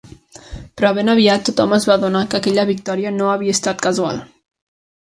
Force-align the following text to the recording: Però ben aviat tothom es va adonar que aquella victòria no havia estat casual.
Però 0.79 0.89
ben 0.99 1.13
aviat 1.13 1.45
tothom 1.49 1.77
es 1.79 1.87
va 1.91 1.99
adonar 1.99 2.25
que 2.33 2.41
aquella 2.41 2.67
victòria 2.73 3.13
no 3.21 3.33
havia 3.37 3.59
estat 3.61 3.89
casual. 3.89 4.27